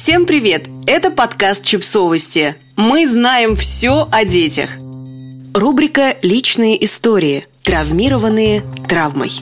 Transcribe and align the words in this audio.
Всем 0.00 0.26
привет! 0.26 0.68
Это 0.86 1.10
подкаст 1.10 1.64
«Чипсовости». 1.64 2.54
Мы 2.76 3.08
знаем 3.08 3.56
все 3.56 4.06
о 4.12 4.24
детях. 4.24 4.70
Рубрика 5.52 6.14
«Личные 6.22 6.82
истории. 6.84 7.48
Травмированные 7.64 8.62
травмой». 8.88 9.32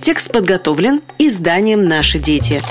Текст 0.00 0.30
подготовлен 0.30 1.02
изданием 1.18 1.84
«Наши 1.84 2.20
дети». 2.20 2.62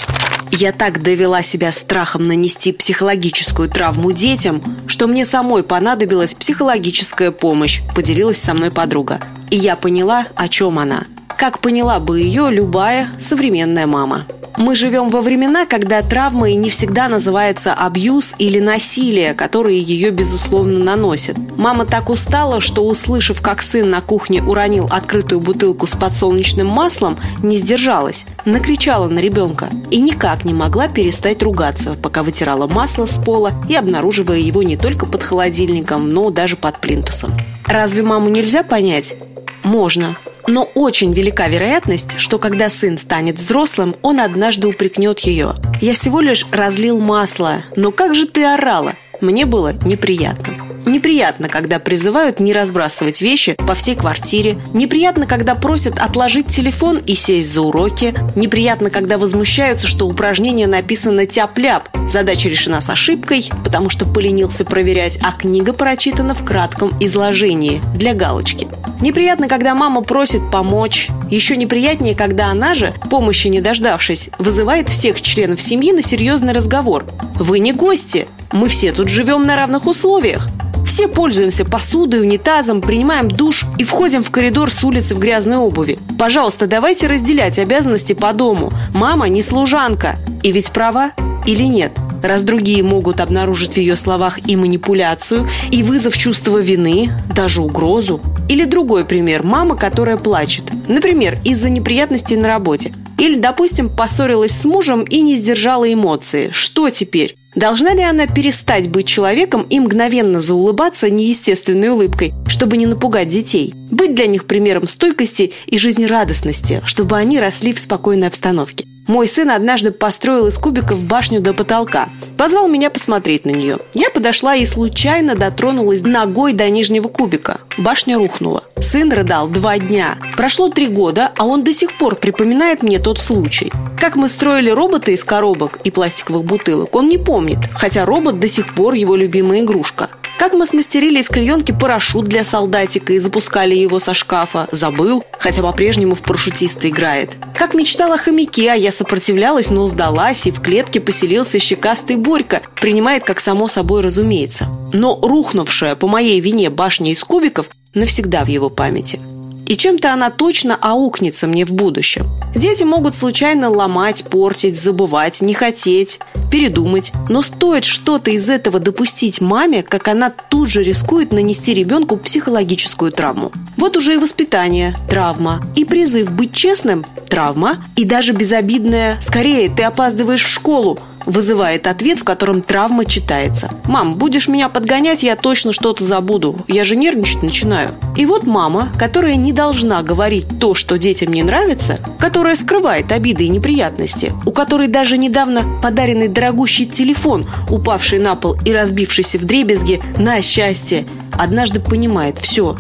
Я 0.51 0.71
так 0.71 1.03
довела 1.03 1.41
себя 1.41 1.73
страхом 1.73 2.23
нанести 2.23 2.71
психологическую 2.71 3.69
травму 3.69 4.13
детям, 4.13 4.62
что 4.87 5.07
мне 5.07 5.25
самой 5.25 5.63
понадобилась 5.63 6.35
психологическая 6.35 7.31
помощь, 7.31 7.81
поделилась 7.94 8.41
со 8.41 8.53
мной 8.53 8.71
подруга. 8.71 9.19
И 9.51 9.57
я 9.57 9.75
поняла, 9.75 10.28
о 10.35 10.47
чем 10.47 10.79
она. 10.79 11.03
Как 11.37 11.60
поняла 11.60 11.99
бы 11.99 12.21
ее 12.21 12.49
любая 12.49 13.10
современная 13.19 13.85
мама. 13.85 14.25
Мы 14.58 14.76
живем 14.76 15.10
во 15.10 15.22
времена, 15.22 15.65
когда 15.65 16.02
травмой 16.02 16.54
не 16.55 16.70
всегда 16.70 17.08
называется 17.08 17.73
абьюз 17.73 18.36
или 18.38 18.59
насилие, 18.59 19.34
которые 19.34 19.82
ее, 19.82 20.12
безусловно, 20.12 20.80
наносят. 20.80 21.38
Мама 21.58 21.86
так 21.86 22.10
устала, 22.10 22.62
что, 22.62 22.86
услышав, 22.86 23.41
как 23.41 23.62
сын 23.62 23.90
на 23.90 24.02
кухне 24.02 24.44
уронил 24.44 24.88
открытую 24.91 25.41
бутылку 25.41 25.88
с 25.88 25.96
подсолнечным 25.96 26.68
маслом, 26.68 27.18
не 27.41 27.55
сдержалась, 27.58 28.26
накричала 28.46 29.08
на 29.08 29.20
ребенка 29.20 29.70
и 29.90 30.00
никак 30.00 30.46
не 30.46 30.54
могла 30.54 30.88
перестать 30.88 31.41
ругаться, 31.41 31.96
пока 32.02 32.22
вытирала 32.22 32.68
масло 32.68 33.05
с 33.08 33.18
пола 33.18 33.54
и 33.68 33.76
обнаруживая 33.76 34.38
его 34.38 34.62
не 34.62 34.77
только 34.77 35.05
под 35.08 35.24
холодильником, 35.24 36.13
но 36.13 36.30
даже 36.30 36.58
под 36.58 36.80
плинтусом. 36.80 37.34
Разве 37.66 38.04
маму 38.04 38.30
нельзя 38.30 38.63
понять? 38.63 39.16
Можно. 39.63 40.17
Но 40.48 40.63
очень 40.76 41.13
велика 41.13 41.48
вероятность, 41.48 42.20
что 42.20 42.38
когда 42.38 42.70
сын 42.70 42.98
станет 42.98 43.38
взрослым, 43.38 43.95
он 44.02 44.20
однажды 44.20 44.67
упрекнет 44.67 45.20
ее. 45.21 45.55
«Я 45.81 45.94
всего 45.94 46.20
лишь 46.20 46.45
разлил 46.52 46.99
масло, 46.99 47.63
но 47.76 47.91
как 47.91 48.16
же 48.16 48.27
ты 48.27 48.44
орала?» 48.44 48.94
Мне 49.21 49.45
было 49.45 49.73
неприятно. 49.85 50.55
Неприятно, 50.85 51.48
когда 51.48 51.79
призывают 51.79 52.41
не 52.41 52.51
разбрасывать 52.51 53.21
вещи 53.21 53.55
по 53.65 53.73
всей 53.73 53.96
квартире. 53.96 54.57
Неприятно, 54.73 55.26
когда 55.26 55.55
просят 55.55 55.98
отложить 55.99 56.48
телефон 56.48 56.98
и 56.98 57.16
сесть 57.16 57.49
за 57.54 57.62
уроки. 57.62 58.13
Неприятно, 58.35 58.90
когда 58.90 59.18
возмущаются, 59.18 59.88
что 59.88 60.07
упражнение 60.07 60.68
написано 60.68 61.26
тяп-ляп. 61.26 61.88
Задача 62.12 62.49
решена 62.49 62.82
с 62.82 62.90
ошибкой, 62.90 63.49
потому 63.63 63.90
что 63.90 64.05
поленился 64.05 64.66
проверять, 64.66 65.19
а 65.23 65.31
книга 65.31 65.71
прочитана 65.71 66.35
в 66.35 66.43
кратком 66.43 66.91
изложении 66.99 67.81
для 67.95 68.13
галочки. 68.13 68.67
Неприятно, 69.03 69.49
когда 69.49 69.75
мама 69.75 69.99
просит 70.01 70.49
помочь. 70.49 71.09
Еще 71.29 71.57
неприятнее, 71.57 72.15
когда 72.15 72.47
она 72.47 72.73
же, 72.73 72.93
помощи 73.09 73.49
не 73.49 73.59
дождавшись, 73.59 74.29
вызывает 74.39 74.87
всех 74.87 75.21
членов 75.21 75.61
семьи 75.61 75.91
на 75.91 76.01
серьезный 76.01 76.53
разговор. 76.53 77.05
«Вы 77.35 77.59
не 77.59 77.73
гости. 77.73 78.29
Мы 78.53 78.69
все 78.69 78.93
тут 78.93 79.09
живем 79.09 79.43
на 79.43 79.57
равных 79.57 79.87
условиях. 79.87 80.47
Все 80.87 81.09
пользуемся 81.09 81.65
посудой, 81.65 82.21
унитазом, 82.21 82.79
принимаем 82.79 83.27
душ 83.27 83.65
и 83.77 83.83
входим 83.83 84.23
в 84.23 84.31
коридор 84.31 84.71
с 84.71 84.81
улицы 84.85 85.15
в 85.15 85.19
грязной 85.19 85.57
обуви. 85.57 85.97
Пожалуйста, 86.17 86.65
давайте 86.65 87.07
разделять 87.07 87.59
обязанности 87.59 88.13
по 88.13 88.31
дому. 88.31 88.71
Мама 88.93 89.27
не 89.27 89.41
служанка. 89.41 90.15
И 90.43 90.53
ведь 90.53 90.71
права 90.71 91.11
или 91.45 91.63
нет? 91.63 91.91
Раз 92.23 92.43
другие 92.43 92.83
могут 92.83 93.19
обнаружить 93.21 93.73
в 93.73 93.77
ее 93.77 93.95
словах 93.95 94.47
и 94.47 94.55
манипуляцию, 94.55 95.47
и 95.71 95.83
вызов 95.83 96.17
чувства 96.17 96.57
вины, 96.57 97.09
даже 97.35 97.61
угрозу. 97.61 98.21
Или 98.49 98.66
другой 98.66 99.05
пример– 99.05 99.43
мама, 99.43 99.75
которая 99.75 100.17
плачет. 100.17 100.71
Например, 100.88 101.38
из-за 101.44 101.69
неприятностей 101.69 102.35
на 102.35 102.47
работе. 102.47 102.94
Или, 103.17 103.39
допустим, 103.39 103.89
поссорилась 103.89 104.51
с 104.51 104.66
мужем 104.66 105.03
и 105.03 105.21
не 105.21 105.35
сдержала 105.35 105.91
эмоции. 105.91 106.49
Что 106.51 106.89
теперь? 106.89 107.35
Должна 107.55 107.94
ли 107.94 108.01
она 108.01 108.25
перестать 108.25 108.89
быть 108.89 109.07
человеком 109.07 109.66
и 109.69 109.79
мгновенно 109.79 110.41
заулыбаться 110.41 111.09
неестественной 111.09 111.89
улыбкой, 111.89 112.33
чтобы 112.47 112.77
не 112.77 112.88
напугать 112.88 113.29
детей? 113.29 113.73
Быть 113.91 114.16
для 114.16 114.25
них 114.25 114.45
примером 114.45 114.88
стойкости 114.88 115.53
и 115.67 115.78
жизнерадостности, 115.78 116.81
чтобы 116.85 117.16
они 117.16 117.40
росли 117.40 117.73
в 117.73 117.79
спокойной 117.79 118.28
обстановке? 118.28 118.85
Мой 119.08 119.28
сын 119.28 119.52
однажды 119.52 119.91
построил 119.91 120.47
из 120.47 120.58
кубиков 120.58 121.03
башню 121.03 121.41
до 121.41 121.53
потолка. 121.53 122.08
Позвал 122.38 122.69
меня 122.69 122.90
посмотреть 122.90 123.46
на 123.46 123.50
нее. 123.50 123.80
Я 123.94 124.09
подошла 124.09 124.56
и 124.56 124.66
случайно 124.66 125.36
дотронулась 125.36 126.03
ногой 126.03 126.53
до 126.53 126.69
нижнего 126.69 127.09
кубика. 127.09 127.59
Башня 127.78 128.18
рухнула. 128.18 128.64
Сын 128.80 129.12
рыдал 129.12 129.50
два 129.50 129.78
дня. 129.78 130.18
Прошло 130.38 130.69
три 130.69 130.88
года, 130.88 131.31
а 131.38 131.46
он 131.46 131.66
до 131.66 131.74
сих 131.74 131.97
пор 131.97 132.16
припоминает 132.16 132.81
мне 132.81 132.97
тот 132.97 133.19
случай. 133.19 133.74
Как 134.00 134.16
мы 134.16 134.30
строили 134.30 134.69
робота 134.69 135.12
из 135.12 135.24
коробок 135.25 135.80
и 135.84 135.91
пластиковых 135.91 136.46
бутылок, 136.46 136.96
он 136.96 137.09
не 137.09 137.18
помнит, 137.18 137.59
хотя 137.74 138.06
робот 138.06 138.40
до 138.40 138.47
сих 138.47 138.74
пор 138.74 138.94
его 138.94 139.18
любимая 139.18 139.59
игрушка. 139.62 140.09
Как 140.38 140.53
мы 140.53 140.66
смастерили 140.66 141.19
из 141.19 141.29
клеенки 141.29 141.71
парашют 141.71 142.25
для 142.25 142.44
солдатика 142.44 143.13
и 143.13 143.19
запускали 143.19 143.75
его 143.75 143.99
со 143.99 144.13
шкафа, 144.13 144.67
забыл, 144.71 145.23
хотя 145.39 145.61
по-прежнему 145.61 146.16
в 146.16 146.21
парашютиста 146.21 146.89
играет. 146.89 147.31
Как 147.55 147.73
мечтала 147.73 148.16
о 148.16 148.17
хомяке, 148.17 148.72
а 148.72 148.75
я 148.75 148.91
сопротивлялась, 148.91 149.69
но 149.69 149.88
сдалась, 149.88 150.47
и 150.47 150.51
в 150.51 150.59
клетке 150.59 150.99
поселился 150.99 151.59
щекастый 151.59 152.16
Борька, 152.16 152.61
принимает 152.75 153.23
как 153.23 153.39
само 153.39 153.67
собой 153.67 154.01
разумеется. 154.01 154.67
Но 154.91 155.17
рухнувшая 155.22 155.95
по 155.95 156.07
моей 156.07 156.39
вине 156.39 156.69
башня 156.69 157.11
из 157.11 157.23
кубиков 157.23 157.69
навсегда 157.93 158.43
в 158.43 158.47
его 158.47 158.69
памяти– 158.69 159.19
и 159.66 159.77
чем-то 159.77 160.13
она 160.13 160.29
точно 160.29 160.77
аукнется 160.79 161.47
мне 161.47 161.66
в 161.66 161.72
будущем. 161.72 162.27
Дети 162.55 162.83
могут 162.83 163.16
случайно 163.16 163.69
ломать, 163.69 164.25
портить, 164.25 164.79
забывать, 164.79 165.41
не 165.41 165.53
хотеть, 165.53 166.19
передумать. 166.53 167.12
Но 167.30 167.41
стоит 167.41 167.84
что-то 167.84 168.30
из 168.30 168.47
этого 168.47 168.78
допустить 168.80 169.41
маме, 169.41 169.81
как 169.81 170.08
она 170.08 170.30
тут 170.30 170.69
же 170.69 170.84
рискует 170.84 171.31
нанести 171.31 171.74
ребенку 171.74 172.16
психологическую 172.16 173.12
травму. 173.12 173.52
Вот 173.75 173.97
уже 173.97 174.14
и 174.14 174.18
воспитание– 174.18 174.96
травма. 175.09 175.62
И 175.75 175.84
призыв 175.84 176.31
быть 176.31 176.53
честным– 176.53 177.06
травма. 177.28 177.78
И 177.96 178.06
даже 178.06 178.34
безобидное 178.34 179.18
«скорее, 179.19 179.72
ты 179.72 179.81
опаздываешь 179.81 180.44
в 180.44 180.47
школу» 180.47 181.00
вызывает 181.25 181.88
ответ, 181.88 182.19
в 182.19 182.24
котором 182.24 182.62
травма 182.62 183.06
читается. 183.06 183.70
«Мам, 183.85 184.14
будешь 184.14 184.47
меня 184.47 184.70
подгонять, 184.70 185.24
я 185.24 185.35
точно 185.35 185.74
что-то 185.74 186.03
забуду. 186.03 186.58
Я 186.68 186.84
же 186.84 186.96
нервничать 186.96 187.44
начинаю». 187.44 187.96
И 188.16 188.25
вот 188.25 188.46
мама, 188.46 188.90
которая 188.97 189.35
не 189.35 189.53
должна 189.53 190.03
говорить 190.03 190.46
то, 190.59 190.74
что 190.74 190.97
детям 190.97 191.34
не 191.34 191.44
нравится, 191.44 192.00
которая 192.20 192.56
скрывает 192.56 193.12
обиды 193.12 193.46
и 193.46 193.50
неприятности, 193.50 194.34
у 194.46 194.52
которой 194.52 194.88
даже 194.88 195.18
недавно 195.18 195.64
подаренный 195.81 196.28
дорогущий 196.43 196.85
телефон, 196.85 197.45
упавший 197.69 198.19
на 198.19 198.35
пол 198.35 198.57
и 198.65 198.73
разбившийся 198.73 199.39
в 199.39 199.45
дребезги 199.45 200.01
на 200.17 200.41
счастье, 200.41 201.05
однажды 201.31 201.79
понимает 201.79 202.37
«все, 202.37 202.75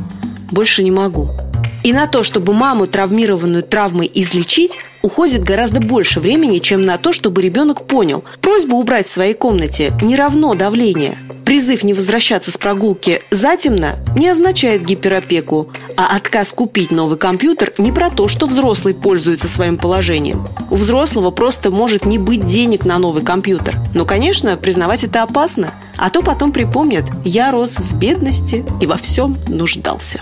больше 0.51 0.83
не 0.83 0.91
могу». 0.91 1.29
И 1.83 1.91
на 1.91 2.07
то, 2.07 2.23
чтобы 2.23 2.53
маму, 2.53 2.87
травмированную 2.87 3.61
травмой, 3.61 4.09
излечить, 4.13 4.79
уходит 5.01 5.43
гораздо 5.43 5.81
больше 5.81 6.21
времени, 6.21 6.59
чем 6.59 6.81
на 6.81 6.97
то, 6.97 7.11
чтобы 7.11 7.41
ребенок 7.41 7.85
понял. 7.85 8.23
Просьба 8.39 8.75
убрать 8.75 9.05
в 9.05 9.09
своей 9.11 9.33
комнате 9.33 9.93
не 10.01 10.15
равно 10.15 10.55
давление. 10.55 11.17
Призыв 11.45 11.83
не 11.83 11.93
возвращаться 11.93 12.51
с 12.51 12.57
прогулки 12.57 13.21
затемно 13.29 13.97
не 14.15 14.29
означает 14.29 14.85
гиперопеку, 14.85 15.67
а 15.97 16.15
отказ 16.15 16.53
купить 16.53 16.89
новый 16.89 17.17
компьютер 17.17 17.73
не 17.77 17.91
про 17.91 18.09
то, 18.09 18.29
что 18.29 18.45
взрослый 18.45 18.93
пользуется 18.93 19.49
своим 19.49 19.77
положением. 19.77 20.47
У 20.71 20.75
взрослого 20.75 21.31
просто 21.31 21.69
может 21.69 22.05
не 22.05 22.17
быть 22.17 22.45
денег 22.45 22.85
на 22.85 22.97
новый 22.97 23.23
компьютер. 23.23 23.75
Но, 23.93 24.05
конечно, 24.05 24.55
признавать 24.55 25.03
это 25.03 25.21
опасно, 25.21 25.71
а 25.97 26.09
то 26.09 26.21
потом 26.21 26.53
припомнят 26.53 27.03
«я 27.25 27.51
рос 27.51 27.77
в 27.77 27.99
бедности 27.99 28.63
и 28.79 28.85
во 28.85 28.95
всем 28.95 29.35
нуждался». 29.49 30.21